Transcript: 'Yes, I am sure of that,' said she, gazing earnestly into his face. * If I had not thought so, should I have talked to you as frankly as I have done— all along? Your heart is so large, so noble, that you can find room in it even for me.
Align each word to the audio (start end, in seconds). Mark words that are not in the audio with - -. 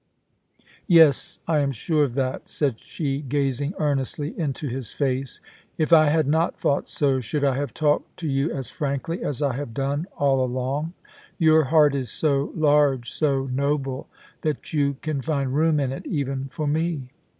'Yes, 0.87 1.37
I 1.47 1.59
am 1.59 1.71
sure 1.71 2.03
of 2.05 2.15
that,' 2.15 2.49
said 2.49 2.79
she, 2.79 3.21
gazing 3.21 3.75
earnestly 3.77 4.33
into 4.35 4.67
his 4.67 4.91
face. 4.93 5.39
* 5.59 5.77
If 5.77 5.93
I 5.93 6.05
had 6.05 6.25
not 6.25 6.59
thought 6.59 6.89
so, 6.89 7.19
should 7.19 7.43
I 7.43 7.55
have 7.57 7.71
talked 7.71 8.17
to 8.17 8.27
you 8.27 8.51
as 8.51 8.71
frankly 8.71 9.23
as 9.23 9.43
I 9.43 9.53
have 9.53 9.75
done— 9.75 10.07
all 10.17 10.43
along? 10.43 10.93
Your 11.37 11.65
heart 11.65 11.93
is 11.93 12.09
so 12.09 12.51
large, 12.55 13.11
so 13.11 13.45
noble, 13.51 14.09
that 14.41 14.73
you 14.73 14.95
can 15.03 15.21
find 15.21 15.53
room 15.53 15.79
in 15.79 15.91
it 15.91 16.07
even 16.07 16.45
for 16.45 16.65
me. 16.65 17.09